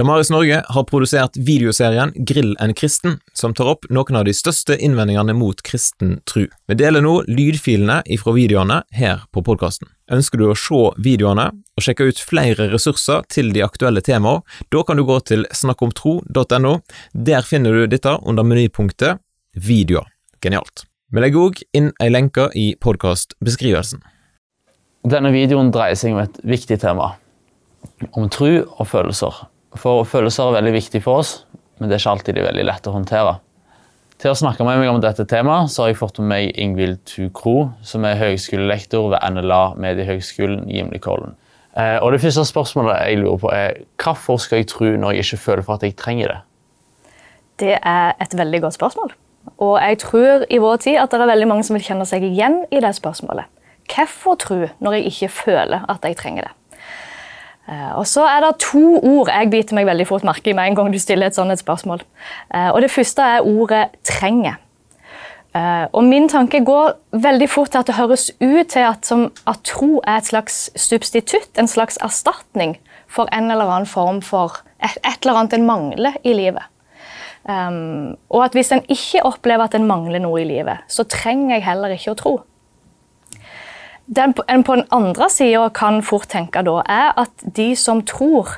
Damaris 0.00 0.30
Norge 0.30 0.62
har 0.68 0.84
produsert 0.88 1.36
videoserien 1.36 2.12
Grill 2.16 2.54
en 2.60 2.72
kristen, 2.74 3.18
som 3.36 3.52
tar 3.52 3.68
opp 3.68 3.82
noen 3.92 4.16
av 4.16 4.22
de 4.24 4.32
største 4.32 4.78
innvendingene 4.80 5.34
mot 5.36 5.58
kristen 5.60 6.14
tru. 6.24 6.46
Vi 6.72 6.76
deler 6.80 7.04
nå 7.04 7.18
lydfilene 7.28 7.98
ifra 8.08 8.32
videoene 8.32 8.78
her 8.96 9.26
på 9.28 9.42
podkasten. 9.44 9.90
Ønsker 10.08 10.40
du 10.40 10.46
å 10.48 10.56
se 10.56 10.80
videoene 11.04 11.50
og 11.52 11.84
sjekke 11.84 12.08
ut 12.08 12.24
flere 12.30 12.70
ressurser 12.72 13.28
til 13.28 13.52
de 13.52 13.60
aktuelle 13.66 14.00
temaene, 14.00 14.40
da 14.72 14.86
kan 14.88 14.96
du 14.96 15.04
gå 15.04 15.18
til 15.28 15.44
snakkomtro.no. 15.52 16.74
Der 17.12 17.44
finner 17.52 17.76
du 17.76 17.84
dette 17.92 18.16
under 18.24 18.48
menypunktet 18.48 19.20
videoer. 19.52 20.08
Genialt. 20.40 20.86
Vi 21.12 21.20
legger 21.20 21.44
òg 21.50 21.64
inn 21.76 21.92
ei 22.00 22.08
lenke 22.08 22.48
i 22.56 22.70
podkastbeskrivelsen. 22.80 24.00
Denne 25.04 25.36
videoen 25.36 25.68
dreier 25.76 26.00
seg 26.00 26.16
om 26.16 26.24
et 26.24 26.40
viktig 26.40 26.80
tema. 26.88 27.18
Om 28.16 28.32
tru 28.32 28.62
og 28.64 28.86
følelser. 28.88 29.44
For 29.78 30.02
følelser 30.08 30.48
er 30.48 30.58
veldig 30.58 30.74
viktig 30.74 31.02
for 31.04 31.22
oss, 31.22 31.44
men 31.78 31.88
det 31.88 31.96
er 31.96 32.02
ikke 32.02 32.16
alltid 32.16 32.36
de 32.36 32.42
er 32.42 32.50
veldig 32.50 32.66
lett 32.66 32.88
å 32.90 32.94
håndtere. 32.94 33.36
Til 34.20 34.34
å 34.34 34.36
snakke 34.36 34.66
med 34.66 34.82
meg 34.82 34.90
om 34.90 34.98
dette 35.00 35.24
temaet 35.24 35.70
så 35.72 35.84
har 35.84 35.92
jeg 35.92 36.00
fått 36.00 36.18
med 36.20 36.28
meg 36.28 36.58
Ingvild 36.60 36.98
Tukro, 37.08 37.70
som 37.86 38.04
er 38.04 38.18
høgskolelektor 38.20 39.14
ved 39.14 39.36
NLA 39.36 39.62
Mediehøgskolen 39.80 40.66
Gimlekollen. 40.68 41.38
Eh, 41.78 41.96
og 42.02 42.12
det 42.12 42.20
første 42.20 42.44
spørsmålet 42.44 42.98
jeg 43.06 43.22
lurer 43.22 43.40
på 43.40 43.52
er, 43.54 43.80
Hvorfor 44.02 44.42
skal 44.42 44.60
jeg 44.60 44.68
tro 44.72 44.90
når 44.90 45.16
jeg 45.16 45.24
ikke 45.24 45.42
føler 45.46 45.64
for 45.64 45.78
at 45.78 45.86
jeg 45.86 45.96
trenger 45.96 46.34
det? 46.34 46.38
Det 47.62 47.74
er 47.78 48.12
et 48.20 48.36
veldig 48.36 48.60
godt 48.66 48.76
spørsmål. 48.76 49.14
Og 49.56 49.74
jeg 49.80 49.98
tror 50.04 50.44
i 50.50 50.60
vår 50.60 50.76
tid 50.84 51.00
at 51.00 51.12
det 51.12 51.20
er 51.20 51.32
veldig 51.32 51.48
mange 51.48 51.64
som 51.64 51.78
vil 51.78 51.84
kjenne 51.84 52.08
seg 52.08 52.24
igjen 52.26 52.64
i 52.68 52.80
det 52.82 52.92
spørsmålet. 52.98 53.48
Hvorfor 53.88 54.36
tro 54.40 54.60
når 54.84 54.98
jeg 54.98 55.14
ikke 55.14 55.32
føler 55.40 55.86
at 55.88 56.04
jeg 56.04 56.20
trenger 56.20 56.48
det? 56.48 56.56
Eh, 57.70 57.92
og 57.94 58.06
så 58.10 58.24
er 58.26 58.42
det 58.42 58.56
to 58.64 58.98
ord 58.98 59.30
jeg 59.30 59.50
biter 59.52 59.78
meg 59.78 59.86
veldig 59.86 60.08
fort 60.08 60.26
merke 60.26 60.50
i 60.50 60.56
med 60.56 60.70
en 60.72 60.78
gang 60.78 60.90
du 60.90 60.98
stiller 60.98 61.30
et 61.30 61.38
sånt 61.38 61.54
spørsmål. 61.58 62.02
Eh, 62.54 62.70
og 62.70 62.80
Det 62.82 62.90
første 62.90 63.22
er 63.22 63.46
ordet 63.46 63.88
'trenger'. 64.02 64.58
Eh, 65.54 65.86
og 65.92 66.04
Min 66.04 66.28
tanke 66.28 66.64
går 66.64 66.92
veldig 67.12 67.48
fort 67.50 67.70
til 67.70 67.78
at 67.78 67.86
det 67.86 67.94
høres 67.94 68.30
ut 68.40 68.66
til 68.66 68.80
at, 68.80 69.06
som, 69.06 69.32
at 69.46 69.58
tro 69.64 70.00
er 70.06 70.16
et 70.16 70.26
slags 70.26 70.70
substitutt, 70.76 71.58
en 71.58 71.68
slags 71.68 71.98
erstatning 72.00 72.78
for 73.08 73.26
en 73.32 73.50
eller 73.50 73.64
annen 73.64 73.86
form 73.86 74.22
for 74.22 74.62
et, 74.82 74.98
et 75.04 75.18
eller 75.22 75.38
annet 75.38 75.52
en 75.52 75.66
mangler 75.66 76.12
i 76.24 76.32
livet. 76.32 76.62
Um, 77.48 78.16
og 78.28 78.44
at 78.44 78.52
hvis 78.52 78.72
en 78.72 78.82
ikke 78.88 79.24
opplever 79.24 79.64
at 79.64 79.74
en 79.74 79.86
mangler 79.86 80.20
noe 80.20 80.42
i 80.42 80.44
livet, 80.44 80.76
så 80.88 81.02
trenger 81.04 81.54
jeg 81.54 81.64
heller 81.64 81.88
ikke 81.88 82.12
å 82.12 82.14
tro 82.14 82.40
den 84.16 84.34
en 84.48 84.64
på 84.64 84.74
den 84.74 84.84
andre 84.90 85.30
sida 85.30 85.68
kan 85.74 86.02
fort 86.02 86.28
tenke 86.28 86.62
da, 86.66 86.80
er 86.88 87.14
at 87.20 87.44
de 87.56 87.70
som 87.78 88.02
tror, 88.02 88.56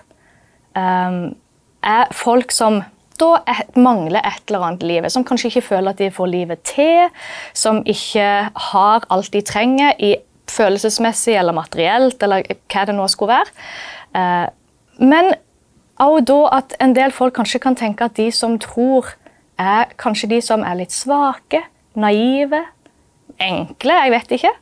um, 0.76 1.34
er 1.82 2.12
folk 2.14 2.52
som 2.54 2.80
da 3.20 3.36
mangler 3.76 4.24
et 4.24 4.48
eller 4.48 4.64
annet 4.66 4.82
i 4.82 4.90
livet. 4.94 5.12
Som 5.12 5.24
kanskje 5.24 5.50
ikke 5.50 5.66
føler 5.68 5.92
at 5.92 6.00
de 6.00 6.10
får 6.10 6.30
livet 6.30 6.62
til, 6.66 7.08
som 7.52 7.82
ikke 7.86 8.28
har 8.72 9.06
alt 9.10 9.32
de 9.32 9.42
trenger 9.44 9.92
i 9.98 10.16
følelsesmessig 10.50 11.36
eller 11.36 11.52
materielt, 11.52 12.22
eller 12.22 12.42
hva 12.72 12.86
det 12.88 12.96
nå 12.96 13.06
skulle 13.12 13.36
være. 13.36 13.52
Uh, 14.16 14.48
men 15.04 15.34
òg 16.02 16.22
da 16.28 16.40
at 16.58 16.76
en 16.80 16.96
del 16.96 17.12
folk 17.12 17.36
kanskje 17.36 17.60
kan 17.62 17.76
tenke 17.76 18.08
at 18.08 18.16
de 18.16 18.30
som 18.32 18.58
tror, 18.60 19.12
er 19.60 19.92
kanskje 20.00 20.30
de 20.32 20.40
som 20.42 20.64
er 20.66 20.80
litt 20.80 20.94
svake, 20.94 21.60
naive, 21.94 22.64
enkle, 23.36 23.98
jeg 24.00 24.12
vet 24.14 24.38
ikke. 24.38 24.52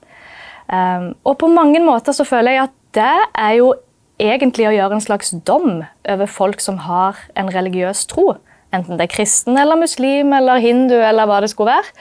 Um, 0.70 1.14
og 1.26 1.38
på 1.40 1.48
mange 1.50 1.80
måter 1.82 2.14
så 2.14 2.26
føler 2.26 2.54
jeg 2.54 2.68
at 2.68 2.76
det 2.94 3.14
er 3.38 3.54
jo 3.58 3.72
egentlig 4.20 4.68
å 4.68 4.74
gjøre 4.74 4.98
en 4.98 5.02
slags 5.02 5.32
dom 5.46 5.82
over 5.82 6.30
folk 6.30 6.62
som 6.62 6.82
har 6.86 7.18
en 7.38 7.50
religiøs 7.50 8.04
tro. 8.10 8.36
Enten 8.74 9.00
det 9.00 9.08
er 9.08 9.14
kristen 9.14 9.58
eller 9.58 9.80
muslim 9.80 10.30
eller 10.36 10.62
hindu 10.62 10.94
eller 10.94 11.26
hva 11.26 11.40
det 11.42 11.50
skulle 11.50 11.74
være. 11.74 11.94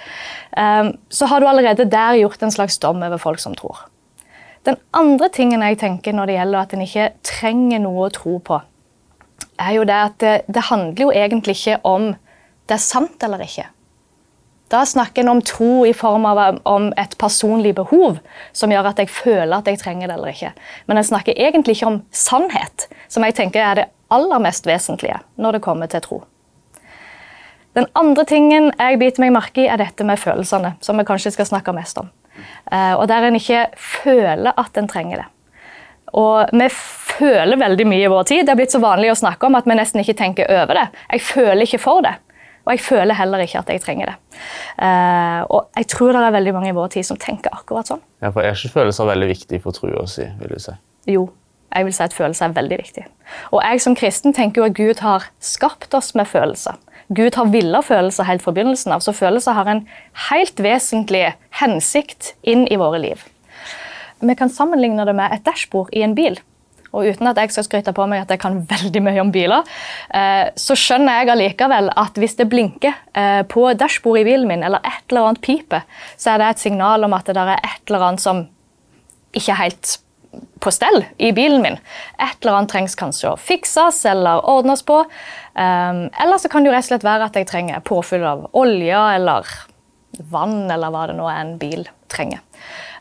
Um, 0.53 0.91
så 1.09 1.29
har 1.31 1.41
du 1.41 1.49
allerede 1.49 1.87
der 1.89 2.19
gjort 2.19 2.43
en 2.45 2.53
slags 2.53 2.77
dom 2.81 3.01
over 3.05 3.21
folk 3.21 3.41
som 3.41 3.57
tror. 3.57 3.87
Den 4.67 4.77
andre 4.93 5.29
tingen 5.33 5.63
jeg 5.65 5.79
tenker 5.81 6.13
når 6.13 6.29
det 6.29 6.37
gjelder 6.37 6.59
at 6.61 6.75
en 6.75 6.85
ikke 6.85 7.09
trenger 7.25 7.81
noe 7.81 8.09
å 8.09 8.13
tro 8.13 8.37
på, 8.43 8.59
er 9.59 9.75
jo 9.75 9.85
det 9.87 9.97
at 9.97 10.17
det, 10.21 10.35
det 10.51 10.67
handler 10.69 11.07
jo 11.07 11.11
egentlig 11.15 11.55
ikke 11.57 11.79
om 11.87 12.11
det 12.69 12.75
er 12.75 12.83
sant 12.83 13.23
eller 13.25 13.41
ikke. 13.43 13.65
Da 14.69 14.85
snakker 14.85 15.21
en 15.21 15.29
om 15.29 15.41
tro 15.41 15.85
i 15.85 15.93
form 15.97 16.25
av 16.29 16.59
om 16.63 16.91
et 16.97 17.15
personlig 17.17 17.73
behov 17.75 18.19
som 18.53 18.69
gjør 18.69 18.91
at 18.91 18.99
jeg 19.01 19.09
føler 19.09 19.55
at 19.57 19.69
jeg 19.69 19.79
trenger 19.81 20.11
det 20.11 20.17
eller 20.19 20.33
ikke. 20.33 20.51
Men 20.85 21.01
en 21.01 21.07
snakker 21.07 21.33
egentlig 21.33 21.79
ikke 21.79 21.89
om 21.89 22.03
sannhet, 22.13 22.85
som 23.09 23.25
jeg 23.25 23.33
tenker 23.39 23.65
er 23.65 23.79
det 23.79 23.87
aller 24.13 24.43
mest 24.45 24.69
vesentlige 24.69 25.17
når 25.41 25.57
det 25.57 25.63
kommer 25.65 25.89
til 25.89 26.05
tro. 26.05 26.21
Den 27.77 27.89
andre 27.97 28.25
tingen 28.29 28.69
jeg 28.75 29.01
biter 29.01 29.25
meg 29.25 29.33
merke 29.33 29.65
i, 29.65 29.67
er 29.69 29.81
dette 29.81 30.05
med 30.05 30.21
følelsene, 30.21 30.75
som 30.85 30.97
vi 31.01 31.05
kanskje 31.07 31.33
skal 31.33 31.49
snakke 31.49 31.73
mest 31.73 31.97
om. 32.01 32.09
Eh, 32.71 32.93
og 32.93 33.07
Der 33.07 33.25
en 33.25 33.37
ikke 33.41 33.67
føler 33.77 34.53
at 34.57 34.77
en 34.77 34.87
trenger 34.89 35.23
det. 35.23 35.27
Og 36.13 36.49
vi 36.53 36.69
føler 36.69 37.57
veldig 37.57 37.85
mye 37.87 38.05
i 38.05 38.09
vår 38.09 38.23
tid. 38.23 38.45
Det 38.45 38.53
er 38.53 38.57
blitt 38.57 38.73
så 38.73 38.81
vanlig 38.81 39.11
å 39.13 39.17
snakke 39.17 39.45
om 39.45 39.57
at 39.57 39.65
vi 39.69 39.77
nesten 39.77 40.01
ikke 40.01 40.17
tenker 40.17 40.49
over 40.61 40.77
det. 40.77 40.87
Jeg 41.13 41.21
føler 41.21 41.65
ikke 41.65 41.81
for 41.81 42.05
det. 42.05 42.17
Og 42.69 42.75
jeg 42.75 42.83
føler 42.85 43.17
heller 43.17 43.41
ikke 43.41 43.63
at 43.63 43.69
jeg 43.73 43.81
trenger 43.81 44.11
det. 44.11 44.15
Uh, 44.77 45.41
og 45.49 45.71
jeg 45.73 45.87
tror 45.89 46.13
det 46.13 46.21
er 46.21 46.35
veldig 46.35 46.51
mange 46.53 46.69
i 46.69 46.75
vår 46.77 46.91
tid 46.93 47.07
som 47.07 47.17
tenker 47.17 47.49
akkurat 47.49 47.89
sånn. 47.89 48.03
Ja, 48.21 48.29
for 48.29 48.45
Er 48.45 48.53
ikke 48.53 48.75
følelser 48.75 49.09
veldig 49.09 49.29
viktig 49.31 49.61
for 49.63 49.73
trua 49.73 50.05
si? 50.05 50.27
vil 50.37 50.53
du 50.53 50.61
si? 50.61 50.75
Jo, 51.09 51.23
jeg 51.73 51.87
vil 51.87 51.95
si 51.97 52.03
at 52.05 52.13
følelser 52.13 52.45
er 52.45 52.53
veldig 52.59 52.77
viktig. 52.77 53.07
Og 53.49 53.63
jeg 53.65 53.81
som 53.81 53.97
kristen 53.97 54.37
tenker 54.37 54.61
jo 54.61 54.67
at 54.69 54.77
Gud 54.77 55.01
har 55.01 55.25
skapt 55.41 55.97
oss 55.97 56.13
med 56.13 56.29
følelser. 56.29 56.77
Gud 57.09 57.39
har 57.41 57.49
villet 57.49 57.87
følelser 57.87 58.29
helt 58.29 58.45
fra 58.45 58.53
begynnelsen 58.53 58.93
av, 58.93 59.01
så 59.01 59.15
følelser 59.17 59.57
har 59.57 59.69
en 59.71 59.81
helt 60.29 60.61
vesentlig 60.61 61.23
hensikt 61.57 62.35
inn 62.45 62.67
i 62.69 62.77
våre 62.77 63.01
liv. 63.01 63.25
Vi 64.21 64.35
kan 64.37 64.53
sammenligne 64.53 65.07
det 65.09 65.15
med 65.17 65.33
et 65.33 65.45
dashbord 65.47 65.89
i 65.95 66.03
en 66.05 66.13
bil. 66.13 66.37
Og 66.95 67.05
uten 67.05 67.29
at 67.29 67.37
jeg 67.37 67.53
skal 67.53 67.67
skryte 67.67 67.93
på 67.95 68.07
meg 68.09 68.23
at 68.23 68.33
jeg 68.33 68.41
kan 68.41 68.59
veldig 68.69 69.03
mye 69.05 69.21
om 69.21 69.31
biler, 69.33 69.67
eh, 70.15 70.49
så 70.59 70.77
skjønner 70.79 71.21
jeg 71.21 71.33
allikevel 71.35 71.91
at 71.93 72.19
hvis 72.19 72.37
det 72.39 72.49
blinker 72.51 72.95
eh, 73.13 73.41
på 73.49 73.67
dashbordet 73.77 74.25
i 74.25 74.29
bilen 74.31 74.49
min, 74.49 74.65
eller 74.65 74.83
et 74.87 75.05
eller 75.09 75.29
annet 75.29 75.43
pipe, 75.45 75.83
så 76.17 76.33
er 76.33 76.41
det 76.41 76.51
et 76.53 76.67
signal 76.67 77.05
om 77.05 77.17
at 77.17 77.29
det 77.29 77.37
er 77.37 77.57
et 77.57 77.83
eller 77.87 78.07
annet 78.09 78.25
som 78.25 78.45
ikke 79.35 79.53
er 79.53 79.63
helt 79.67 79.99
på 80.59 80.71
stell 80.73 81.03
i 81.17 81.31
bilen 81.33 81.61
min. 81.63 81.77
Et 82.21 82.41
eller 82.41 82.59
annet 82.59 82.71
trengs 82.73 82.97
kanskje 82.99 83.31
å 83.31 83.39
fikses 83.39 84.03
eller 84.09 84.43
ordnes 84.49 84.83
på. 84.85 84.99
Um, 85.55 86.03
eller 86.21 86.41
så 86.41 86.51
kan 86.51 86.63
det 86.63 86.69
jo 86.69 86.75
rett 86.75 86.85
og 86.85 86.91
slett 86.91 87.07
være 87.07 87.29
at 87.29 87.39
jeg 87.39 87.49
trenger 87.49 87.85
påfyll 87.85 88.25
av 88.27 88.45
olje 88.57 88.99
eller 89.15 89.49
vann, 90.29 90.69
eller 90.71 90.93
hva 90.93 91.07
det 91.09 91.17
nå 91.17 91.27
er 91.31 91.41
en 91.41 91.57
bil 91.61 91.87
trenger. 92.11 92.43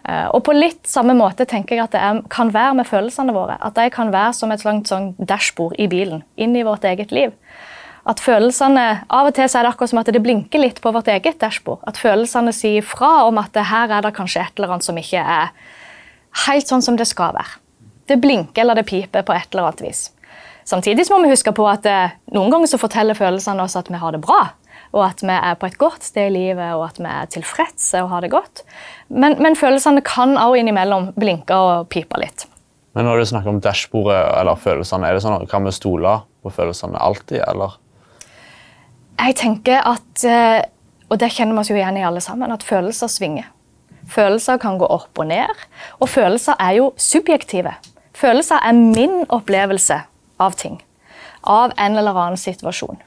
Eh, 0.08 0.28
og 0.32 0.42
på 0.46 0.54
litt 0.56 0.88
samme 0.88 1.12
måte 1.16 1.44
tenker 1.48 1.76
jeg 1.76 1.84
at 1.84 1.94
det 1.94 2.00
er, 2.00 2.20
kan 2.32 2.52
være 2.54 2.78
med 2.80 2.88
følelsene 2.88 3.34
våre. 3.36 3.58
At 3.60 3.76
de 3.76 3.88
kan 3.92 4.12
være 4.14 4.32
som 4.38 4.52
et 4.54 4.62
slags 4.64 4.92
sånn 4.92 5.12
dashbord 5.18 5.76
i 5.76 5.88
bilen, 5.90 6.24
inn 6.40 6.56
i 6.56 6.64
vårt 6.66 6.86
eget 6.88 7.12
liv. 7.12 7.34
At 8.08 8.22
følelsene, 8.24 9.04
Av 9.12 9.28
og 9.28 9.34
til 9.36 9.44
er 9.44 9.66
det 9.66 9.68
akkurat 9.68 9.90
som 9.90 10.00
at 10.00 10.08
det 10.14 10.22
blinker 10.24 10.62
litt 10.62 10.80
på 10.80 10.92
vårt 10.94 11.10
eget 11.12 11.40
dashbord. 11.42 11.82
At 11.84 12.00
følelsene 12.00 12.54
sier 12.56 12.86
fra 12.86 13.26
om 13.28 13.40
at 13.42 13.56
her 13.68 13.92
er 13.92 14.06
det 14.06 14.14
kanskje 14.16 14.46
et 14.46 14.54
eller 14.56 14.78
annet 14.78 14.86
som 14.86 14.96
ikke 14.96 15.20
er 15.20 15.50
helt 16.46 16.70
sånn 16.70 16.84
som 16.84 16.96
det 16.96 17.08
skal 17.10 17.34
være. 17.36 17.58
Det 18.08 18.16
blinker 18.22 18.62
eller 18.62 18.78
det 18.78 18.86
piper 18.88 19.26
på 19.26 19.34
et 19.36 19.52
eller 19.52 19.68
annet 19.68 19.84
vis. 19.84 20.06
Samtidig 20.68 21.04
må 21.12 21.20
vi 21.20 21.34
huske 21.34 21.52
på 21.52 21.64
at 21.68 21.84
eh, 21.88 22.16
noen 22.32 22.52
ganger 22.52 22.70
så 22.70 22.80
forteller 22.80 23.16
følelsene 23.16 23.64
oss 23.64 23.76
at 23.76 23.88
vi 23.92 24.00
har 24.00 24.16
det 24.16 24.24
bra 24.24 24.46
og 24.94 25.02
at 25.04 25.22
vi 25.24 25.34
er 25.34 25.56
på 25.60 25.68
et 25.68 25.78
godt 25.80 26.06
sted 26.06 26.30
i 26.30 26.34
livet 26.34 26.74
og 26.76 26.86
at 26.88 27.00
vi 27.00 27.08
er 27.10 27.32
tilfredse 27.32 28.02
og 28.04 28.12
har 28.12 28.24
det 28.24 28.32
godt. 28.32 28.62
Men, 29.08 29.36
men 29.42 29.56
følelsene 29.58 30.04
kan 30.06 30.36
også 30.36 30.62
innimellom 30.62 31.12
blinke 31.18 31.56
og 31.56 31.90
pipe 31.92 32.20
litt. 32.20 32.46
Men 32.96 33.06
når 33.06 33.20
du 33.20 33.28
snakker 33.30 33.52
om 33.52 33.60
dashbordet 33.62 34.16
eller 34.40 34.58
følelsene, 34.58 35.06
er 35.06 35.18
det 35.18 35.22
sånn, 35.22 35.44
kan 35.50 35.66
vi 35.66 35.74
stole 35.76 36.16
på 36.42 36.50
følelsene 36.54 36.98
alltid, 36.98 37.42
eller? 37.44 37.76
Jeg 39.18 39.36
tenker 39.38 39.84
at, 39.86 40.24
eh, 40.24 40.62
og 41.10 41.20
det 41.20 41.30
kjenner 41.34 41.58
vi 41.58 41.62
oss 41.62 41.70
jo 41.70 41.76
igjen 41.78 42.00
i 42.00 42.06
alle 42.06 42.22
sammen, 42.24 42.50
at 42.54 42.66
følelser 42.66 43.10
svinger. 43.12 43.50
Følelser 44.08 44.58
kan 44.62 44.78
gå 44.80 44.88
opp 44.88 45.20
og 45.20 45.28
ned, 45.28 45.52
og 46.00 46.08
følelser 46.08 46.56
er 46.58 46.78
jo 46.78 46.92
subjektive. 46.96 47.74
Følelser 48.16 48.62
er 48.64 48.74
min 48.78 49.20
opplevelse 49.28 50.00
av 50.40 50.56
ting. 50.58 50.80
Av 51.44 51.74
en 51.76 51.98
eller 51.98 52.16
annen 52.16 52.40
situasjon. 52.40 52.98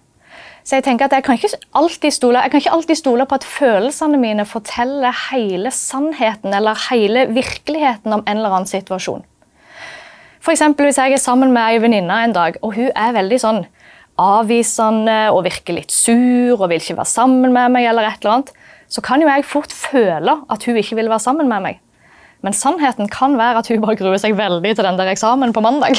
Så 0.64 0.78
jeg 0.78 0.86
tenker 0.86 1.08
at 1.08 1.16
jeg 1.16 1.26
kan, 1.26 2.12
stole, 2.12 2.42
jeg 2.44 2.52
kan 2.52 2.62
ikke 2.62 2.74
alltid 2.76 3.00
stole 3.00 3.26
på 3.26 3.38
at 3.40 3.48
følelsene 3.48 4.20
mine 4.22 4.46
forteller 4.46 5.16
hele 5.32 5.72
sannheten 5.74 6.54
eller 6.54 6.78
hele 6.90 7.26
virkeligheten 7.34 8.14
om 8.14 8.24
en 8.28 8.38
eller 8.38 8.54
annen 8.54 8.70
situasjon. 8.70 9.26
Eksempel, 10.52 10.86
Hvis 10.86 10.98
jeg 10.98 11.14
er 11.14 11.22
sammen 11.22 11.54
med 11.54 11.62
ei 11.62 11.82
venninne 11.82 12.24
en 12.24 12.34
dag, 12.34 12.58
og 12.62 12.74
hun 12.76 12.90
er 12.96 13.14
veldig 13.14 13.40
sånn 13.40 13.62
avvisende 14.22 15.32
og 15.32 15.46
virker 15.46 15.78
litt 15.78 15.94
sur 15.94 16.60
og 16.60 16.70
vil 16.70 16.82
ikke 16.82 16.98
være 16.98 17.10
sammen 17.10 17.54
med 17.54 17.72
meg, 17.74 17.88
eller 17.90 18.10
et 18.10 18.22
eller 18.22 18.38
annet, 18.38 18.52
så 18.92 19.02
kan 19.06 19.22
jo 19.22 19.30
jeg 19.30 19.48
fort 19.48 19.72
føle 19.74 20.36
at 20.52 20.66
hun 20.68 20.78
ikke 20.78 20.98
vil 21.00 21.10
være 21.10 21.24
sammen 21.24 21.50
med 21.50 21.64
meg. 21.64 21.80
Men 22.42 22.58
sannheten 22.58 23.10
kan 23.10 23.38
være 23.38 23.62
at 23.62 23.70
hun 23.70 23.82
bare 23.84 23.96
gruer 24.00 24.18
seg 24.22 24.36
veldig 24.38 24.76
til 24.76 24.86
den 24.86 24.98
der 25.00 25.12
eksamen 25.14 25.54
på 25.54 25.64
mandag. 25.64 25.98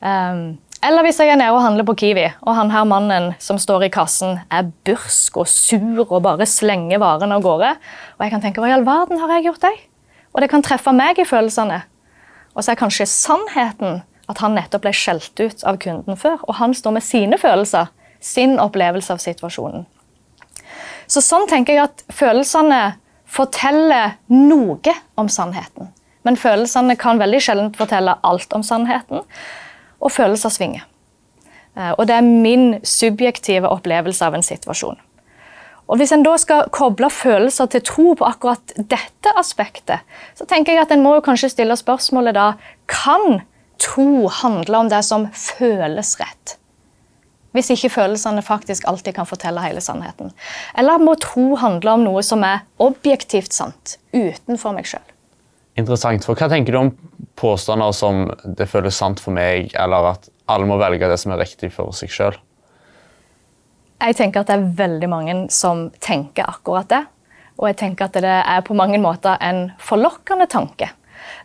Um, 0.00 0.56
Eller 0.84 1.06
hvis 1.06 1.16
jeg 1.16 1.30
er 1.32 1.38
nede 1.40 1.54
og 1.54 1.62
handler 1.64 1.86
på 1.88 1.94
Kiwi, 1.96 2.26
og 2.44 2.56
han 2.58 2.68
her 2.68 2.84
mannen 2.84 3.30
som 3.40 3.56
står 3.60 3.86
i 3.86 3.92
kassen, 3.92 4.36
er 4.52 4.66
bursk 4.84 5.38
og 5.40 5.48
sur 5.48 6.02
og 6.04 6.18
bare 6.26 6.44
slenger 6.48 7.00
varene 7.00 7.38
av 7.38 7.44
gårde. 7.44 7.70
Og 8.18 8.24
jeg 8.24 8.34
kan 8.34 8.44
tenke 8.44 8.60
hva 8.60 8.68
i 8.68 8.74
all 8.76 8.84
verden 8.84 9.22
har 9.22 9.32
jeg 9.32 9.46
gjort 9.46 9.64
deg? 9.64 9.78
Og 10.34 10.44
det 10.44 10.50
kan 10.52 10.64
treffe 10.66 10.92
meg 10.92 11.22
i 11.22 11.24
følelsene. 11.28 11.80
Og 12.52 12.60
så 12.60 12.74
er 12.74 12.80
kanskje 12.82 13.08
sannheten 13.08 14.02
at 14.28 14.44
han 14.44 14.56
nettopp 14.58 14.84
ble 14.84 14.92
skjelt 14.96 15.40
ut 15.40 15.64
av 15.64 15.80
kunden 15.80 16.20
før, 16.20 16.36
og 16.44 16.58
han 16.60 16.76
står 16.76 16.98
med 16.98 17.06
sine 17.06 17.40
følelser, 17.40 17.88
sin 18.20 18.58
opplevelse 18.60 19.12
av 19.12 19.24
situasjonen. 19.24 19.88
Så 21.08 21.24
sånn 21.24 21.48
tenker 21.48 21.76
jeg 21.76 21.88
at 21.88 22.04
følelsene 22.12 22.98
forteller 23.24 24.18
noe 24.32 24.96
om 25.20 25.28
sannheten. 25.32 25.90
Men 26.24 26.40
følelsene 26.40 26.96
kan 27.00 27.20
veldig 27.20 27.40
sjelden 27.44 27.74
fortelle 27.76 28.16
alt 28.24 28.52
om 28.56 28.64
sannheten, 28.64 29.24
og 30.00 30.12
følelser 30.12 30.52
svinger. 30.52 30.84
Eh, 31.76 31.92
og 31.98 32.06
det 32.08 32.16
er 32.18 32.26
min 32.26 32.78
subjektive 32.86 33.70
opplevelse 33.70 34.24
av 34.24 34.36
en 34.36 34.46
situasjon. 34.46 35.00
Og 35.84 35.98
Hvis 36.00 36.14
en 36.16 36.22
da 36.24 36.32
skal 36.40 36.70
koble 36.72 37.10
følelser 37.12 37.68
til 37.68 37.82
tro 37.84 38.14
på 38.16 38.24
akkurat 38.24 38.72
dette 38.76 39.32
aspektet, 39.36 40.00
så 40.34 40.46
tenker 40.48 40.72
jeg 40.72 40.86
at 40.86 40.94
en 40.94 41.02
må 41.04 41.18
jo 41.18 41.24
kanskje 41.26 41.52
stille 41.52 41.76
spørsmålet 41.76 42.36
da 42.36 42.54
Kan 42.88 43.42
tro 43.78 44.28
handle 44.32 44.78
om 44.78 44.88
det 44.88 45.02
som 45.04 45.28
føles 45.32 46.16
rett? 46.20 46.56
Hvis 47.52 47.70
ikke 47.70 47.92
følelsene 48.00 48.42
faktisk 48.42 48.88
alltid 48.88 49.14
kan 49.14 49.28
fortelle 49.28 49.62
hele 49.62 49.80
sannheten. 49.80 50.32
Eller 50.74 50.98
må 50.98 51.14
tro 51.20 51.54
handle 51.60 51.92
om 51.92 52.06
noe 52.06 52.22
som 52.22 52.42
er 52.42 52.64
objektivt 52.82 53.52
sant, 53.52 53.98
utenfor 54.10 54.74
meg 54.74 54.88
sjøl? 54.90 55.13
Interessant. 55.76 56.24
For 56.24 56.38
hva 56.38 56.48
tenker 56.50 56.74
du 56.74 56.78
om 56.78 56.92
påstander 57.36 57.92
som 57.92 58.30
'det 58.44 58.68
føles 58.68 58.94
sant 58.94 59.20
for 59.20 59.32
meg', 59.32 59.74
eller 59.74 60.12
at 60.12 60.28
alle 60.48 60.66
må 60.66 60.78
velge 60.78 61.08
det 61.08 61.18
som 61.18 61.32
er 61.32 61.38
riktig 61.38 61.72
for 61.72 61.90
seg 61.90 62.08
sjøl? 62.08 62.36
Jeg 64.00 64.16
tenker 64.16 64.40
at 64.40 64.46
det 64.46 64.54
er 64.54 64.74
veldig 64.76 65.08
mange 65.08 65.50
som 65.50 65.90
tenker 66.00 66.44
akkurat 66.44 66.88
det. 66.88 67.06
Og 67.58 67.68
jeg 67.68 67.76
tenker 67.76 68.04
at 68.04 68.12
det 68.12 68.24
er 68.24 68.60
på 68.66 68.74
mange 68.74 68.98
måter 68.98 69.38
en 69.40 69.72
forlokkende 69.78 70.46
tanke. 70.50 70.90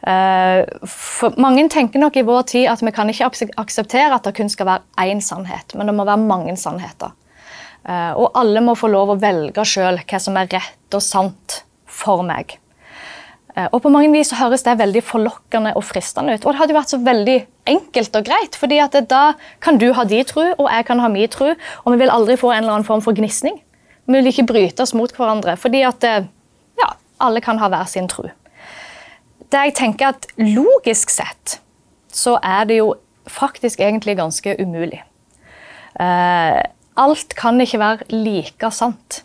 Eh, 0.02 0.66
for 0.88 1.36
mange 1.38 1.68
tenker 1.70 2.00
nok 2.00 2.18
i 2.18 2.26
vår 2.26 2.44
tid 2.44 2.68
at 2.72 2.82
vi 2.82 2.92
kan 2.92 3.10
ikke 3.12 3.30
akseptere 3.58 4.16
at 4.16 4.24
det 4.24 4.36
kun 4.36 4.50
skal 4.50 4.66
være 4.66 5.10
én 5.12 5.22
sannhet, 5.22 5.76
men 5.76 5.88
det 5.88 5.96
må 5.96 6.06
være 6.08 6.24
mange 6.24 6.56
sannheter. 6.58 7.14
Eh, 7.86 8.12
og 8.12 8.32
alle 8.36 8.64
må 8.66 8.76
få 8.76 8.90
lov 8.92 9.14
å 9.14 9.20
velge 9.20 9.66
sjøl 9.66 10.02
hva 10.04 10.20
som 10.20 10.40
er 10.40 10.50
rett 10.52 10.98
og 10.98 11.06
sant 11.06 11.62
for 11.86 12.26
meg. 12.26 12.58
Eh, 13.60 13.68
og 13.74 13.82
på 13.84 13.92
mange 13.92 14.12
vis 14.14 14.32
høres 14.40 14.64
det 14.66 14.78
veldig 14.80 15.02
forlokkende 15.04 15.74
og 15.78 15.84
fristende 15.84 16.36
ut. 16.36 16.46
Og 16.46 16.54
det 16.54 16.60
hadde 16.62 16.74
jo 16.74 16.80
vært 16.80 16.94
så 16.94 17.00
veldig 17.04 17.38
enkelt 17.74 18.20
og 18.20 18.28
greit, 18.28 18.58
fordi 18.60 18.80
at 18.84 18.96
da 19.10 19.24
kan 19.64 19.80
du 19.82 19.90
ha 19.96 20.06
din 20.08 20.28
tro, 20.28 20.46
og 20.56 20.68
jeg 20.70 20.88
kan 20.88 21.02
ha 21.04 21.10
min 21.12 21.32
tro, 21.32 21.52
og 21.84 21.94
vi 21.94 22.02
vil 22.04 22.14
aldri 22.14 22.38
få 22.40 22.54
en 22.54 22.64
eller 22.64 22.78
annen 22.78 22.88
form 22.88 23.04
for 23.06 23.18
gnisning. 23.18 23.60
Vi 24.08 24.16
vil 24.18 24.32
ikke 24.32 24.48
bryte 24.50 24.86
oss 24.86 24.96
mot 24.98 25.12
hverandre, 25.16 25.58
fordi 25.60 25.84
at 25.88 26.08
eh, 26.08 26.30
ja, 26.80 26.94
alle 27.26 27.44
kan 27.46 27.60
ha 27.62 27.70
hver 27.72 27.90
sin 27.90 28.10
tro. 28.12 28.30
Det 29.50 29.66
jeg 29.66 29.78
tenker 29.78 30.14
at 30.14 30.28
Logisk 30.38 31.10
sett 31.10 31.60
så 32.14 32.38
er 32.46 32.68
det 32.70 32.80
jo 32.80 32.94
faktisk 33.30 33.82
egentlig 33.82 34.16
ganske 34.18 34.56
umulig. 34.62 35.02
Eh, 36.00 36.62
alt 37.00 37.36
kan 37.38 37.62
ikke 37.62 37.82
være 37.82 38.10
like 38.14 38.72
sant. 38.74 39.24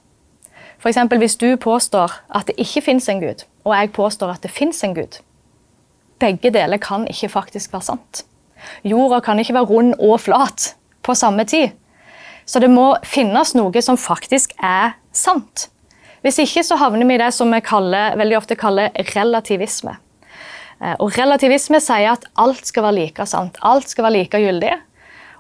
F.eks. 0.81 1.01
hvis 1.17 1.37
du 1.41 1.55
påstår 1.57 2.13
at 2.29 2.49
det 2.49 2.59
ikke 2.61 2.83
fins 2.85 3.09
en 3.09 3.23
gud, 3.23 3.45
og 3.65 3.75
jeg 3.77 3.93
påstår 3.97 4.35
at 4.35 4.45
det 4.45 4.53
fins 4.53 4.83
en 4.85 4.95
gud. 4.97 5.21
Begge 6.21 6.53
deler 6.55 6.81
kan 6.81 7.07
ikke 7.11 7.33
faktisk 7.33 7.73
være 7.73 7.89
sant. 7.91 8.25
Jorda 8.85 9.21
kan 9.25 9.39
ikke 9.41 9.57
være 9.57 9.71
rund 9.71 9.95
og 9.99 10.21
flat 10.21 10.75
på 11.03 11.15
samme 11.15 11.45
tid. 11.45 11.75
Så 12.47 12.61
det 12.61 12.71
må 12.71 12.93
finnes 13.09 13.55
noe 13.57 13.83
som 13.83 13.97
faktisk 14.01 14.53
er 14.63 14.95
sant. 15.13 15.69
Hvis 16.25 16.41
ikke 16.41 16.65
så 16.65 16.77
havner 16.81 17.05
vi 17.09 17.17
i 17.17 17.21
det 17.21 17.33
som 17.37 17.51
vi 17.53 17.61
kaller, 17.65 18.17
veldig 18.17 18.37
ofte 18.39 18.57
kaller 18.57 18.93
relativisme. 19.17 19.97
Eh, 20.81 20.97
og 20.99 21.13
Relativisme 21.19 21.81
sier 21.85 22.15
at 22.15 22.25
alt 22.41 22.65
skal 22.69 22.87
være 22.87 22.99
like 22.99 23.27
sant, 23.29 23.59
alt 23.61 23.89
skal 23.93 24.09
være 24.09 24.19
like 24.19 24.41
gyldig. 24.41 24.73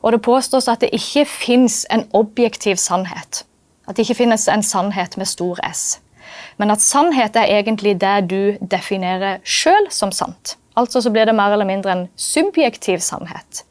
Og 0.04 0.12
det 0.12 0.20
påstås 0.24 0.68
at 0.68 0.84
det 0.84 0.92
ikke 0.92 1.24
fins 1.24 1.84
en 1.92 2.04
objektiv 2.12 2.76
sannhet. 2.76 3.44
At 3.88 3.96
det 3.96 4.04
ikke 4.04 4.20
finnes 4.24 4.48
en 4.48 4.62
sannhet 4.62 5.16
med 5.16 5.28
stor 5.28 5.60
S. 5.72 6.00
Men 6.56 6.70
at 6.70 6.82
sannhet 6.82 7.36
er 7.36 7.50
egentlig 7.58 7.96
det 8.00 8.16
du 8.30 8.56
definerer 8.60 9.40
sjøl 9.44 9.88
som 9.90 10.12
sant. 10.14 10.56
Altså 10.78 11.02
så 11.02 11.10
blir 11.10 11.26
det 11.26 11.34
mer 11.34 11.54
eller 11.54 11.68
mindre 11.68 11.92
en 11.92 12.04
subjektiv 12.16 13.02
sannhet. 13.02 13.64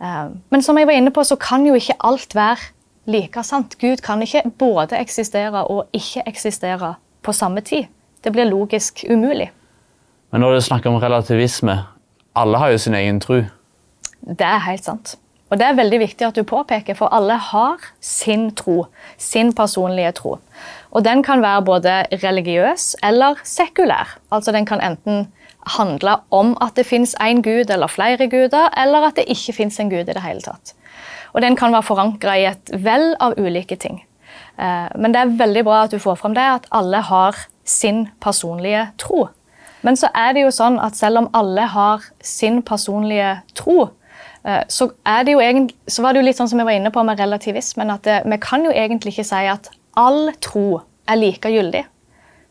Eh, 0.00 0.30
men 0.50 0.62
som 0.62 0.78
jeg 0.78 0.88
var 0.88 0.98
inne 0.98 1.12
på, 1.14 1.24
så 1.24 1.36
kan 1.40 1.66
jo 1.66 1.74
ikke 1.74 1.96
alt 2.04 2.34
være 2.34 2.70
like 3.06 3.42
sant. 3.44 3.78
Gud 3.80 4.02
kan 4.04 4.22
ikke 4.22 4.42
både 4.58 5.00
eksistere 5.00 5.64
og 5.64 5.88
ikke 5.92 6.24
eksistere 6.26 6.94
på 7.22 7.32
samme 7.32 7.60
tid. 7.60 7.88
Det 8.24 8.32
blir 8.32 8.48
logisk 8.48 9.04
umulig. 9.10 9.50
Men 10.32 10.40
når 10.40 10.54
du 10.54 10.60
snakker 10.60 10.90
om 10.90 10.96
relativisme, 10.96 11.78
alle 12.34 12.58
har 12.58 12.68
jo 12.68 12.78
sin 12.78 12.94
egen 12.94 13.20
tro. 13.20 13.42
Det 14.24 14.46
er 14.46 14.58
helt 14.58 14.84
sant. 14.84 15.18
Og 15.54 15.60
Det 15.60 15.66
er 15.70 15.76
veldig 15.78 15.98
viktig 16.02 16.26
at 16.26 16.34
du 16.34 16.42
påpeker, 16.42 16.96
for 16.98 17.14
alle 17.14 17.36
har 17.38 17.82
sin 18.02 18.48
tro. 18.58 18.88
Sin 19.18 19.52
personlige 19.54 20.10
tro. 20.18 20.38
Og 20.90 21.04
Den 21.04 21.22
kan 21.22 21.42
være 21.42 21.62
både 21.62 21.92
religiøs 22.24 22.96
eller 23.02 23.38
sekulær. 23.44 24.18
Altså 24.32 24.52
Den 24.52 24.66
kan 24.66 24.80
enten 24.82 25.28
handle 25.78 26.16
om 26.30 26.56
at 26.60 26.74
det 26.74 26.86
fins 26.86 27.14
én 27.20 27.42
gud 27.42 27.70
eller 27.70 27.86
flere 27.86 28.26
guder, 28.28 28.68
eller 28.82 29.06
at 29.06 29.16
det 29.16 29.24
ikke 29.28 29.52
fins 29.52 29.80
en 29.80 29.90
gud 29.90 30.08
i 30.08 30.12
det 30.12 30.22
hele 30.22 30.40
tatt. 30.40 30.74
Og 31.32 31.42
Den 31.42 31.56
kan 31.56 31.72
være 31.72 31.82
forankra 31.82 32.34
i 32.34 32.50
et 32.50 32.70
vell 32.74 33.14
av 33.20 33.38
ulike 33.38 33.76
ting. 33.76 34.02
Eh, 34.58 34.90
men 34.98 35.12
det 35.12 35.20
er 35.20 35.38
veldig 35.38 35.64
bra 35.64 35.82
at 35.84 35.90
du 35.90 35.98
får 35.98 36.14
fram 36.14 36.34
det, 36.34 36.42
at 36.42 36.66
alle 36.72 36.96
har 37.00 37.36
sin 37.64 38.08
personlige 38.20 38.88
tro. 38.98 39.28
Men 39.82 39.96
så 39.96 40.08
er 40.14 40.32
det 40.32 40.42
jo 40.42 40.50
sånn 40.50 40.80
at 40.80 40.96
selv 40.96 41.18
om 41.18 41.30
alle 41.32 41.60
har 41.60 42.02
sin 42.20 42.62
personlige 42.62 43.42
tro, 43.54 43.90
så, 44.68 44.90
egentlig, 45.08 45.76
så, 45.88 46.02
var 46.04 46.12
det 46.12 46.20
jo 46.20 46.26
litt 46.26 46.36
sånn 46.36 46.50
som 46.50 46.60
jeg 46.60 46.68
var 46.68 46.76
inne 46.76 46.92
på 46.92 47.04
med 47.06 47.20
relativismen, 47.20 47.92
at 47.94 48.04
det, 48.04 48.20
vi 48.28 48.38
kan 48.42 48.66
jo 48.66 48.74
egentlig 48.74 49.14
ikke 49.14 49.28
si 49.30 49.46
at 49.48 49.70
all 49.96 50.28
tro 50.44 50.82
er 51.08 51.20
like 51.20 51.48
gyldig. 51.48 51.84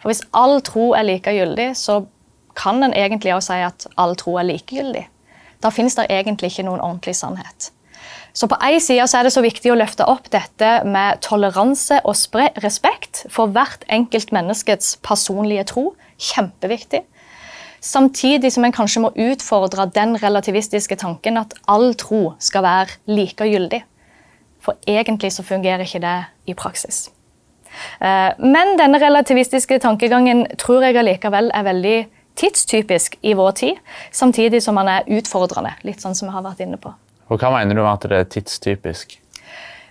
For 0.02 0.12
hvis 0.12 0.24
all 0.36 0.58
tro 0.66 0.92
er 0.98 1.06
like 1.08 1.32
gyldig, 1.32 1.70
så 1.78 2.02
kan 2.60 2.84
en 2.84 2.96
egentlig 2.98 3.34
også 3.36 3.54
si 3.54 3.62
at 3.66 3.88
all 3.98 4.18
tro 4.20 4.36
er 4.42 4.50
likegyldig. 4.50 5.06
Da 5.64 5.72
finnes 5.72 5.96
det 5.96 6.10
egentlig 6.12 6.52
ikke 6.52 6.66
noen 6.68 6.82
ordentlig 6.84 7.16
sannhet. 7.16 7.70
Så 8.34 8.50
på 8.50 8.58
en 8.66 8.82
side 8.82 9.06
er 9.06 9.24
det 9.24 9.32
så 9.36 9.44
viktig 9.46 9.72
å 9.72 9.78
løfte 9.78 10.08
opp 10.10 10.26
dette 10.34 10.70
med 10.90 11.22
toleranse 11.22 12.00
og 12.04 12.18
respekt 12.64 13.28
for 13.30 13.54
hvert 13.54 13.86
enkelt 13.94 14.34
menneskets 14.34 14.98
personlige 15.06 15.68
tro. 15.70 15.92
Kjempeviktig. 16.18 17.04
Samtidig 17.84 18.54
som 18.56 18.64
en 18.64 18.72
kanskje 18.72 19.02
må 19.04 19.10
utfordre 19.20 19.90
den 19.92 20.16
relativistiske 20.22 20.96
tanken 21.02 21.38
at 21.42 21.54
all 21.68 21.92
tro 22.00 22.34
skal 22.40 22.64
være 22.64 22.96
likegyldig. 23.12 23.82
For 24.64 24.80
egentlig 24.88 25.34
så 25.36 25.44
fungerer 25.44 25.84
ikke 25.84 26.00
det 26.00 26.16
i 26.48 26.56
praksis. 26.56 27.10
Eh, 28.00 28.32
men 28.40 28.78
denne 28.80 29.02
relativistiske 29.04 29.82
tankegangen 29.84 30.46
tror 30.62 30.86
jeg 30.86 31.02
allikevel 31.02 31.52
er 31.54 31.66
veldig 31.68 31.98
tidstypisk 32.40 33.18
i 33.22 33.34
vår 33.38 33.52
tid, 33.60 33.82
samtidig 34.12 34.64
som 34.64 34.78
han 34.80 34.88
er 34.88 35.10
utfordrende. 35.20 35.76
litt 35.84 36.02
sånn 36.02 36.16
som 36.16 36.30
vi 36.30 36.38
har 36.38 36.46
vært 36.46 36.64
inne 36.64 36.78
på. 36.78 36.94
Og 37.30 37.40
Hva 37.40 37.52
mener 37.52 37.76
du 37.76 37.82
med 37.82 37.92
at 37.92 38.08
det 38.10 38.20
er 38.20 38.24
tidstypisk? 38.24 39.20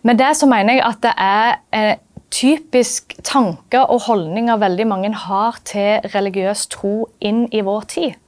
Med 0.03 0.19
det 0.19 0.33
så 0.37 0.47
mener 0.47 0.75
jeg 0.75 0.83
at 0.87 1.03
det 1.03 1.13
er 1.17 1.59
eh, 1.73 1.97
typisk 2.33 3.15
tanker 3.27 3.91
og 3.93 4.07
holdninger 4.09 4.61
veldig 4.61 4.87
mange 4.89 5.13
har 5.27 5.61
til 5.69 6.03
religiøs 6.15 6.67
tro 6.73 6.95
inn 7.21 7.45
i 7.53 7.63
vår 7.65 7.89
tid. 7.93 8.19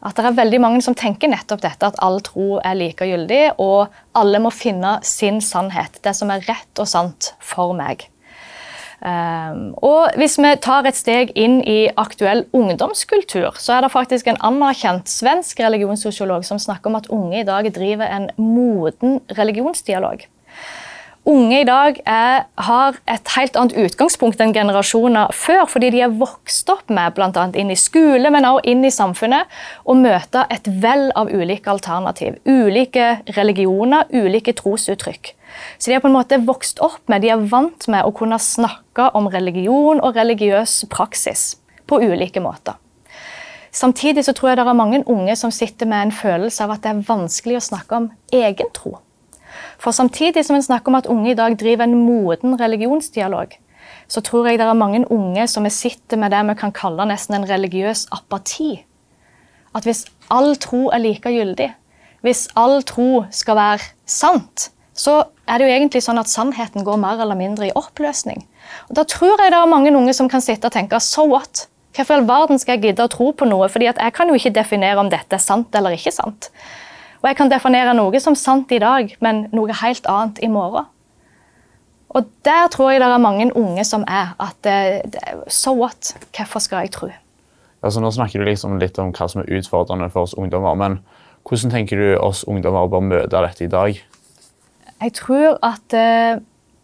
At 0.00 0.16
det 0.16 0.24
er 0.30 0.38
veldig 0.38 0.60
mange 0.62 0.80
som 0.84 0.96
tenker 0.96 1.28
nettopp 1.28 1.60
dette, 1.60 1.90
at 1.90 1.98
all 2.00 2.22
tro 2.24 2.54
er 2.64 2.78
likegyldig, 2.78 3.42
og 3.60 3.90
alle 4.16 4.40
må 4.40 4.52
finne 4.54 4.96
sin 5.04 5.42
sannhet, 5.44 6.00
det 6.04 6.14
som 6.16 6.32
er 6.32 6.46
rett 6.46 6.80
og 6.80 6.88
sant 6.88 7.34
for 7.44 7.76
meg. 7.76 8.06
Um, 9.00 9.72
og 9.80 10.12
Hvis 10.20 10.36
vi 10.36 10.48
tar 10.60 10.84
et 10.84 10.96
steg 10.96 11.30
inn 11.32 11.60
i 11.64 11.88
aktuell 12.00 12.44
ungdomskultur, 12.56 13.56
så 13.56 13.76
er 13.76 13.84
det 13.84 13.92
faktisk 13.92 14.28
en 14.28 14.40
anerkjent 14.44 15.08
svensk 15.08 15.60
religionssosiolog 15.60 16.44
som 16.44 16.60
snakker 16.60 16.92
om 16.92 16.98
at 17.00 17.08
unge 17.08 17.40
i 17.40 17.46
dag 17.48 17.68
driver 17.72 18.08
en 18.08 18.28
moden 18.36 19.20
religionsdialog. 19.36 20.26
Unge 21.28 21.58
i 21.60 21.66
dag 21.68 21.98
er, 22.08 22.46
har 22.64 22.96
et 23.10 23.32
helt 23.34 23.56
annet 23.60 23.74
utgangspunkt 23.76 24.40
enn 24.40 24.54
generasjoner 24.56 25.34
før, 25.36 25.66
fordi 25.68 25.90
de 25.92 26.00
er 26.06 26.14
vokst 26.16 26.70
opp 26.72 26.88
med 26.88 27.12
bl.a. 27.12 27.42
inn 27.60 27.72
i 27.74 27.76
skole, 27.76 28.30
men 28.32 28.46
også 28.48 28.72
inn 28.72 28.86
i 28.88 28.92
samfunnet, 28.94 29.50
å 29.84 29.96
møte 29.98 30.46
et 30.48 30.70
vell 30.80 31.10
av 31.20 31.28
ulike 31.28 31.68
alternativ. 31.68 32.38
Ulike 32.48 33.18
religioner, 33.36 34.08
ulike 34.16 34.54
trosuttrykk. 34.56 35.34
Så 35.76 35.90
de 35.90 35.98
er 35.98 36.00
på 36.00 36.08
en 36.08 36.16
måte 36.16 36.40
vokst 36.46 36.80
opp 36.80 37.02
med, 37.12 37.20
de 37.20 37.34
er 37.34 37.44
vant 37.52 37.84
med 37.92 38.08
å 38.08 38.14
kunne 38.16 38.40
snakke 38.40 39.10
om 39.18 39.28
religion 39.28 40.00
og 40.00 40.16
religiøs 40.16 40.86
praksis 40.88 41.50
på 41.90 42.00
ulike 42.00 42.40
måter. 42.40 42.80
Samtidig 43.76 44.24
så 44.24 44.32
tror 44.32 44.50
jeg 44.50 44.62
det 44.62 44.66
er 44.66 44.80
mange 44.80 45.04
unge 45.04 45.36
som 45.36 45.52
sitter 45.52 45.86
med 45.86 46.08
en 46.08 46.16
følelse 46.16 46.64
av 46.64 46.74
at 46.74 46.82
det 46.86 46.94
er 46.94 47.06
vanskelig 47.12 47.60
å 47.60 47.66
snakke 47.68 48.00
om 48.00 48.10
egen 48.32 48.72
tro. 48.74 48.96
For 49.78 49.96
samtidig 49.96 50.44
som 50.46 50.56
en 50.56 50.64
snakker 50.66 50.92
om 50.92 50.98
at 51.00 51.08
unge 51.10 51.32
i 51.32 51.38
dag 51.38 51.56
driver 51.58 51.86
en 51.86 51.98
moden 52.04 52.56
religionsdialog, 52.60 53.56
så 54.10 54.22
tror 54.26 54.48
jeg 54.48 54.58
det 54.58 54.66
er 54.66 54.78
mange 54.78 55.04
unge 55.10 55.46
som 55.48 55.68
sitter 55.70 56.18
med 56.18 56.32
det 56.34 56.42
vi 56.48 56.56
kan 56.58 56.72
kalle 56.74 57.06
nesten 57.06 57.38
en 57.38 57.48
religiøs 57.48 58.06
apati. 58.12 58.84
At 59.74 59.86
hvis 59.86 60.04
all 60.30 60.56
tro 60.58 60.88
er 60.90 60.98
like 60.98 61.30
gyldig, 61.30 61.70
hvis 62.26 62.48
all 62.58 62.82
tro 62.82 63.24
skal 63.30 63.56
være 63.56 63.90
sant, 64.04 64.70
så 64.94 65.22
er 65.48 65.58
det 65.58 65.66
jo 65.66 65.74
egentlig 65.74 66.02
sånn 66.04 66.20
at 66.20 66.30
sannheten 66.30 66.84
går 66.84 66.98
mer 67.00 67.22
eller 67.22 67.38
mindre 67.38 67.70
i 67.70 67.74
oppløsning. 67.78 68.42
Og 68.90 68.96
Da 68.98 69.04
tror 69.08 69.40
jeg 69.40 69.52
det 69.54 69.58
er 69.58 69.70
mange 69.70 69.94
unge 69.96 70.14
som 70.14 70.28
kan 70.28 70.42
sitte 70.44 70.68
og 70.68 70.74
tenke 70.74 71.00
so 71.00 71.24
what? 71.30 71.66
Hvorfor 71.96 72.14
i 72.14 72.20
all 72.20 72.28
verden 72.28 72.60
skal 72.60 72.76
jeg 72.76 72.90
gidde 72.90 73.06
å 73.06 73.10
tro 73.10 73.32
på 73.32 73.48
noe? 73.48 73.68
Fordi 73.68 73.88
jeg 73.88 74.14
kan 74.14 74.28
jo 74.28 74.36
ikke 74.38 74.54
definere 74.54 75.00
om 75.00 75.10
dette 75.10 75.38
er 75.38 75.42
sant 75.42 75.74
eller 75.74 75.96
ikke 75.96 76.12
sant. 76.14 76.50
Og 77.20 77.28
jeg 77.28 77.36
kan 77.36 77.50
definere 77.52 77.92
noe 77.96 78.20
som 78.22 78.36
sant 78.38 78.70
i 78.72 78.80
dag, 78.80 79.12
men 79.20 79.44
noe 79.52 79.76
helt 79.82 80.08
annet 80.08 80.40
i 80.42 80.48
morgen. 80.48 80.88
Og 82.10 82.26
der 82.44 82.66
tror 82.72 82.90
jeg 82.90 83.02
det 83.02 83.06
er 83.06 83.22
mange 83.22 83.50
unge 83.54 83.84
som 83.86 84.04
er. 84.08 84.34
at 84.40 84.56
det, 84.64 85.16
So 85.48 85.74
what? 85.76 86.16
Hvorfor 86.36 86.58
skal 86.58 86.86
jeg 86.86 86.90
tro? 86.90 87.10
Altså, 87.82 88.00
nå 88.00 88.10
snakker 88.10 88.40
du 88.40 88.44
liksom 88.44 88.78
litt 88.78 88.98
om 88.98 89.12
hva 89.12 89.28
som 89.28 89.42
er 89.42 89.52
utfordrende 89.58 90.10
for 90.10 90.26
oss 90.26 90.34
ungdommer. 90.34 90.74
Men 90.74 90.98
hvordan 91.46 91.70
tenker 91.70 91.96
du 91.96 92.18
oss 92.18 92.42
ungdommer 92.44 92.88
bør 92.90 93.04
møte 93.04 93.36
dette 93.36 93.64
i 93.64 93.70
dag? 93.70 94.00
Jeg 95.00 95.12
tror 95.16 95.60
at 95.62 95.96
uh, 95.96 96.42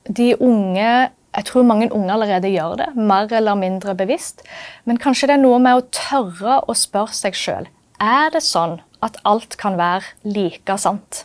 de 0.09 0.35
unge 0.41 1.11
jeg 1.37 1.45
tror 1.45 1.67
mange 1.69 1.91
unge 1.93 2.13
allerede 2.13 2.49
gjør 2.49 2.79
det, 2.81 2.87
mer 2.97 3.29
eller 3.29 3.55
mindre 3.55 3.93
bevisst. 3.95 4.41
Men 4.85 4.97
kanskje 4.97 5.29
det 5.29 5.35
er 5.35 5.43
noe 5.43 5.59
med 5.61 5.77
å 5.77 5.83
tørre 5.93 6.63
å 6.65 6.73
spørre 6.73 7.13
seg 7.13 7.37
sjøl 7.37 7.67
er 8.03 8.33
det 8.33 8.43
sånn 8.45 8.79
at 9.07 9.19
alt 9.25 9.57
kan 9.61 9.79
være 9.79 10.05
like 10.27 10.79
sant. 10.83 11.25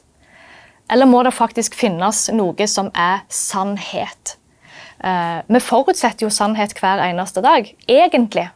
Eller 0.91 1.07
må 1.07 1.23
det 1.23 1.33
faktisk 1.35 1.75
finnes 1.79 2.25
noe 2.35 2.67
som 2.67 2.91
er 2.97 3.23
sannhet? 3.31 4.37
Eh, 5.03 5.37
vi 5.47 5.61
forutsetter 5.63 6.27
jo 6.27 6.33
sannhet 6.33 6.75
hver 6.77 7.01
eneste 7.07 7.41
dag, 7.43 7.69
egentlig. 7.89 8.49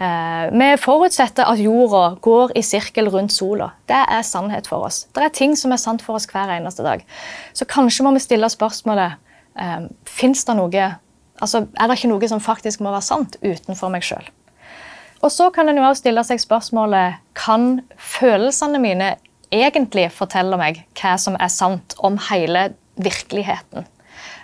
Eh, 0.00 0.44
vi 0.54 0.68
forutsetter 0.80 1.44
at 1.50 1.60
jorda 1.60 2.14
går 2.24 2.54
i 2.56 2.62
sirkel 2.64 3.10
rundt 3.12 3.34
sola. 3.34 3.72
Det 3.90 3.98
er 4.00 4.22
sannhet 4.24 4.70
for 4.70 4.86
oss. 4.86 5.04
Det 5.12 5.26
er 5.26 5.34
ting 5.36 5.56
som 5.58 5.74
er 5.74 5.82
sant 5.82 6.02
for 6.02 6.16
oss 6.16 6.28
hver 6.30 6.54
eneste 6.54 6.86
dag. 6.86 7.04
Så 7.52 7.68
kanskje 7.68 8.06
må 8.06 8.14
vi 8.16 8.24
stille 8.24 8.48
spørsmålet 8.48 9.18
eh, 9.60 9.88
det 9.90 10.56
noe 10.56 10.86
altså, 11.40 11.66
Er 11.76 11.88
det 11.88 11.98
ikke 11.98 12.14
noe 12.14 12.28
som 12.28 12.40
faktisk 12.40 12.80
må 12.80 12.94
være 12.94 13.04
sant 13.04 13.36
utenfor 13.42 13.92
meg 13.92 14.06
sjøl? 14.06 14.24
Og 15.20 15.32
så 15.32 15.50
kan 15.52 15.68
en 15.68 15.76
jo 15.76 15.84
også 15.84 16.04
stille 16.04 16.24
seg 16.24 16.40
spørsmålet 16.40 17.20
Kan 17.36 17.82
følelsene 17.98 18.80
mine 18.80 19.14
egentlig 19.52 20.08
fortelle 20.14 20.56
meg 20.60 20.84
hva 20.98 21.16
som 21.18 21.36
er 21.40 21.50
sant 21.52 21.96
om 21.98 22.18
hele 22.30 22.70
virkeligheten? 23.00 23.86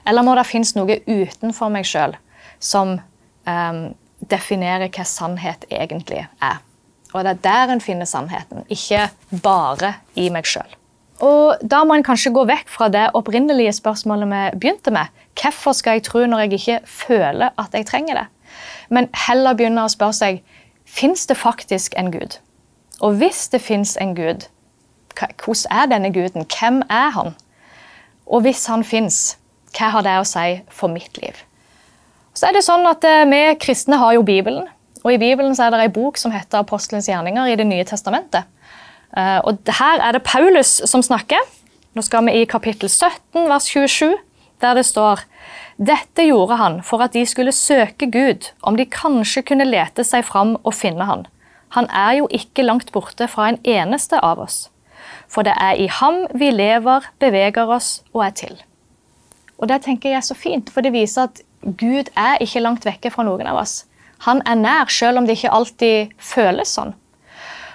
Eller 0.06 0.24
må 0.26 0.34
det 0.38 0.46
finnes 0.48 0.74
noe 0.76 1.00
utenfor 1.06 1.70
meg 1.72 1.86
sjøl 1.86 2.16
som 2.62 2.96
um, 3.46 3.82
definerer 4.30 4.90
hva 4.90 5.06
sannhet 5.06 5.66
egentlig 5.70 6.24
er? 6.24 6.58
Og 7.14 7.22
det 7.24 7.36
er 7.36 7.44
der 7.44 7.72
en 7.72 7.80
finner 7.80 8.08
sannheten, 8.08 8.64
ikke 8.68 9.06
bare 9.42 9.94
i 10.18 10.28
meg 10.32 10.48
sjøl. 10.48 10.68
Og 11.24 11.62
Da 11.64 11.80
må 11.84 11.96
en 11.96 12.04
kanskje 12.04 12.32
gå 12.34 12.42
vekk 12.48 12.68
fra 12.68 12.90
det 12.92 13.06
opprinnelige 13.16 13.72
spørsmålet 13.78 14.28
vi 14.28 14.42
begynte 14.58 14.92
med. 14.92 15.12
Hvorfor 15.38 15.72
skal 15.72 15.96
jeg 15.96 16.04
tro 16.08 16.26
når 16.26 16.44
jeg 16.44 16.58
ikke 16.58 16.80
føler 16.84 17.54
at 17.56 17.72
jeg 17.72 17.86
trenger 17.88 18.20
det? 18.20 18.26
Men 18.92 19.08
heller 19.26 19.56
begynne 19.56 19.86
å 19.86 19.92
spørre 19.92 20.16
seg 20.16 20.42
fins 20.86 21.26
det 21.26 21.36
faktisk 21.36 21.94
en 21.98 22.12
gud. 22.14 22.38
Og 23.00 23.18
hvis 23.20 23.48
det 23.52 23.60
fins 23.60 23.96
en 24.00 24.14
gud, 24.16 24.46
hvordan 25.16 25.66
er 25.70 25.90
denne 25.90 26.12
guden? 26.12 26.46
Hvem 26.46 26.82
er 26.90 27.10
han? 27.10 27.34
Og 28.26 28.40
hvis 28.40 28.66
han 28.66 28.84
fins, 28.84 29.36
hva 29.76 29.90
har 29.92 30.06
det 30.06 30.16
å 30.20 30.24
si 30.26 30.60
for 30.72 30.92
mitt 30.92 31.18
liv? 31.20 31.36
Så 32.36 32.48
er 32.48 32.56
det 32.56 32.64
sånn 32.66 32.84
at 32.88 33.04
eh, 33.06 33.24
Vi 33.28 33.42
kristne 33.60 33.96
har 34.00 34.16
jo 34.16 34.24
Bibelen. 34.26 34.66
Og 35.04 35.14
I 35.14 35.20
Bibelen 35.20 35.54
så 35.56 35.66
er 35.66 35.72
det 35.72 35.86
ei 35.86 35.92
bok 35.92 36.18
som 36.20 36.34
heter 36.34 36.60
Apostelens 36.60 37.08
gjerninger 37.08 37.48
i 37.48 37.56
Det 37.56 37.66
nye 37.68 37.86
testamentet. 37.88 38.48
Eh, 39.16 39.38
og 39.44 39.60
Her 39.78 40.02
er 40.04 40.16
det 40.16 40.24
Paulus 40.26 40.80
som 40.84 41.04
snakker. 41.04 41.40
Nå 41.96 42.04
skal 42.04 42.26
vi 42.26 42.42
i 42.42 42.48
kapittel 42.48 42.90
17, 42.90 43.46
vers 43.48 43.70
27, 43.72 44.16
der 44.60 44.76
det 44.76 44.84
står 44.84 45.22
dette 45.76 46.24
gjorde 46.24 46.56
han 46.56 46.78
for 46.80 47.04
at 47.04 47.12
de 47.12 47.26
skulle 47.28 47.52
søke 47.52 48.08
Gud, 48.10 48.48
om 48.62 48.76
de 48.76 48.86
kanskje 48.88 49.42
kunne 49.44 49.66
lete 49.68 50.04
seg 50.08 50.24
fram 50.24 50.54
og 50.62 50.72
finne 50.74 51.04
han. 51.04 51.26
Han 51.76 51.88
er 51.92 52.14
jo 52.20 52.28
ikke 52.32 52.64
langt 52.64 52.92
borte 52.94 53.28
fra 53.28 53.50
en 53.50 53.58
eneste 53.60 54.16
av 54.24 54.40
oss. 54.40 54.70
For 55.28 55.44
det 55.44 55.52
er 55.60 55.76
i 55.76 55.88
ham 55.92 56.22
vi 56.34 56.48
lever, 56.50 57.04
beveger 57.20 57.68
oss 57.68 58.00
og 58.14 58.24
er 58.24 58.30
til. 58.30 58.56
Og 59.58 59.68
Det 59.68 59.82
tenker 59.82 60.10
jeg 60.10 60.16
er 60.16 60.24
så 60.24 60.34
fint, 60.34 60.70
for 60.70 60.80
det 60.80 60.92
viser 60.92 61.28
at 61.28 61.40
Gud 61.62 62.08
er 62.16 62.40
ikke 62.40 62.60
langt 62.60 62.84
vekke 62.84 63.10
fra 63.10 63.24
noen 63.24 63.46
av 63.48 63.60
oss. 63.60 63.84
Han 64.24 64.40
er 64.46 64.56
nær, 64.56 64.88
selv 64.88 65.18
om 65.18 65.26
det 65.26 65.36
ikke 65.36 65.52
alltid 65.52 66.14
føles 66.18 66.72
sånn. 66.72 66.94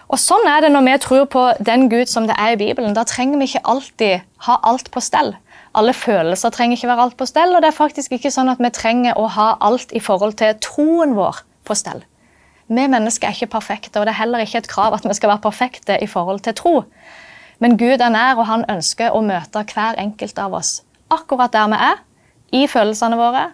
Og 0.10 0.20
Sånn 0.20 0.48
er 0.50 0.66
det 0.66 0.72
når 0.74 0.86
vi 0.88 0.98
tror 1.06 1.26
på 1.32 1.44
den 1.60 1.88
Gud 1.90 2.10
som 2.10 2.26
det 2.28 2.36
er 2.38 2.56
i 2.56 2.60
Bibelen. 2.60 2.96
Da 2.98 3.06
trenger 3.08 3.40
vi 3.40 3.48
ikke 3.48 3.64
alltid 3.64 4.26
ha 4.48 4.58
alt 4.68 4.90
på 4.92 5.04
stell. 5.04 5.36
Alle 5.78 5.94
følelser 5.96 6.52
trenger 6.52 6.76
ikke 6.76 6.90
være 6.90 7.08
alt 7.08 7.18
på 7.20 7.26
stell, 7.30 7.56
og 7.56 7.64
det 7.64 7.72
er 7.72 7.78
faktisk 7.78 8.12
ikke 8.18 8.32
sånn 8.34 8.52
at 8.52 8.60
vi 8.60 8.72
trenger 8.76 9.20
å 9.20 9.28
ha 9.32 9.54
alt 9.64 9.94
i 9.96 10.02
forhold 10.04 10.36
til 10.42 10.58
troen 10.64 11.16
vår 11.16 11.44
på 11.68 11.78
stell. 11.80 12.04
Vi 12.72 12.88
mennesker 12.92 13.28
er 13.28 13.36
ikke 13.36 13.54
perfekte, 13.56 14.00
og 14.00 14.08
det 14.08 14.14
er 14.14 14.22
heller 14.22 14.44
ikke 14.44 14.62
et 14.64 14.70
krav 14.72 14.96
at 14.96 15.08
vi 15.08 15.16
skal 15.16 15.34
være 15.34 15.44
perfekte 15.44 15.98
i 16.04 16.08
forhold 16.12 16.44
til 16.44 16.56
tro. 16.56 16.76
Men 17.64 17.78
Gud 17.80 18.02
er 18.04 18.12
nær, 18.12 18.40
og 18.40 18.48
han 18.52 18.66
ønsker 18.72 19.16
å 19.16 19.24
møte 19.24 19.64
hver 19.74 20.00
enkelt 20.00 20.40
av 20.40 20.56
oss 20.60 20.82
akkurat 21.12 21.52
der 21.52 21.68
vi 21.68 21.80
er, 21.92 22.02
i 22.52 22.68
følelsene 22.68 23.20
våre, 23.20 23.50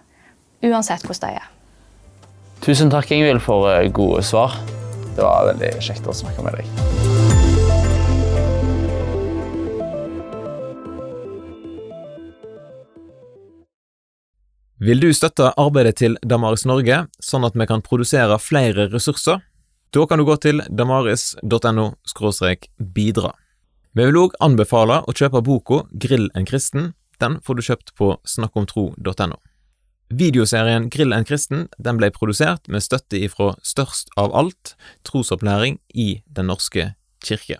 uansett 0.62 1.06
hvordan 1.06 1.34
de 1.34 1.42
er. 1.42 1.50
Tusen 2.62 2.90
takk, 2.90 3.10
Ingvild, 3.14 3.42
for 3.42 3.70
eh, 3.70 3.90
gode 3.94 4.22
svar. 4.26 4.58
Det 5.14 5.22
var 5.22 5.50
veldig 5.52 5.76
kjekt 5.82 6.06
å 6.06 6.14
snakke 6.14 6.46
med 6.46 6.58
deg. 6.58 7.07
Vil 14.78 15.00
du 15.02 15.08
støtte 15.10 15.48
arbeidet 15.58 15.96
til 15.98 16.14
Damaris 16.22 16.62
Norge, 16.68 17.00
sånn 17.18 17.42
at 17.42 17.56
vi 17.58 17.66
kan 17.66 17.82
produsere 17.82 18.36
flere 18.38 18.86
ressurser? 18.92 19.40
Da 19.90 20.04
kan 20.06 20.20
du 20.20 20.24
gå 20.28 20.36
til 20.38 20.62
damaris.no 20.70 21.88
bidra. 22.78 23.32
Vi 23.98 24.06
vil 24.06 24.20
òg 24.20 24.38
anbefale 24.38 25.00
å 25.02 25.16
kjøpe 25.16 25.42
boka 25.42 25.82
Grill 25.90 26.30
en 26.38 26.46
kristen. 26.46 26.92
Den 27.18 27.40
får 27.42 27.58
du 27.58 27.62
kjøpt 27.66 27.94
på 27.98 28.14
snakkomtro.no. 28.22 29.40
Videoserien 30.14 30.86
Grill 30.94 31.12
en 31.12 31.26
kristen 31.26 31.66
den 31.76 31.98
ble 31.98 32.12
produsert 32.14 32.70
med 32.70 32.86
støtte 32.86 33.18
ifra 33.18 33.56
Størst 33.66 34.14
av 34.16 34.30
alt, 34.30 34.76
trosopplæring 35.02 35.80
i 35.90 36.22
Den 36.30 36.52
norske 36.54 36.92
kirke. 37.18 37.58